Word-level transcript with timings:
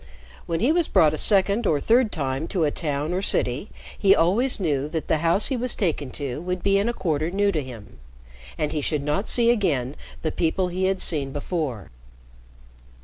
When 0.47 0.61
he 0.61 0.71
was 0.71 0.87
brought 0.87 1.13
a 1.13 1.17
second 1.19 1.67
or 1.67 1.79
third 1.79 2.11
time 2.11 2.47
to 2.47 2.63
a 2.63 2.71
town 2.71 3.13
or 3.13 3.21
city, 3.21 3.69
he 3.95 4.15
always 4.15 4.59
knew 4.59 4.89
that 4.89 5.07
the 5.07 5.19
house 5.19 5.49
he 5.49 5.55
was 5.57 5.75
taken 5.75 6.09
to 6.13 6.41
would 6.41 6.63
be 6.63 6.79
in 6.79 6.89
a 6.89 6.91
quarter 6.91 7.29
new 7.29 7.51
to 7.51 7.61
him, 7.61 7.99
and 8.57 8.71
he 8.71 8.81
should 8.81 9.03
not 9.03 9.29
see 9.29 9.51
again 9.51 9.95
the 10.23 10.31
people 10.31 10.69
he 10.69 10.85
had 10.85 10.99
seen 10.99 11.31
before. 11.31 11.91